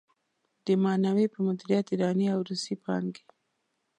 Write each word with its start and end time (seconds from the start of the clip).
د 0.65 0.67
معنوي 0.83 1.25
په 1.33 1.39
مديريت 1.47 1.87
ايراني 1.89 2.27
او 2.33 2.39
روسي 2.49 2.75
پانګې. 2.83 3.23